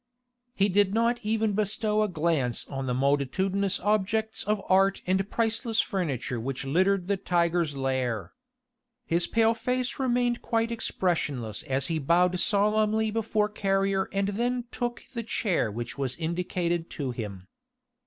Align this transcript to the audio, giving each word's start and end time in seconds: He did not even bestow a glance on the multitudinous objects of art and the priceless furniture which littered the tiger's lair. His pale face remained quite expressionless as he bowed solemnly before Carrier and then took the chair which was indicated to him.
He 0.55 0.67
did 0.67 0.95
not 0.95 1.19
even 1.21 1.53
bestow 1.53 2.01
a 2.01 2.07
glance 2.07 2.67
on 2.67 2.87
the 2.87 2.93
multitudinous 2.95 3.79
objects 3.81 4.43
of 4.43 4.59
art 4.67 5.03
and 5.05 5.19
the 5.19 5.23
priceless 5.23 5.79
furniture 5.79 6.39
which 6.39 6.65
littered 6.65 7.07
the 7.07 7.17
tiger's 7.17 7.75
lair. 7.75 8.33
His 9.05 9.27
pale 9.27 9.53
face 9.53 9.99
remained 9.99 10.41
quite 10.41 10.71
expressionless 10.71 11.61
as 11.61 11.85
he 11.85 11.99
bowed 11.99 12.39
solemnly 12.39 13.11
before 13.11 13.47
Carrier 13.47 14.09
and 14.11 14.29
then 14.29 14.63
took 14.71 15.03
the 15.13 15.21
chair 15.21 15.71
which 15.71 15.99
was 15.99 16.15
indicated 16.15 16.89
to 16.89 17.11
him. 17.11 17.45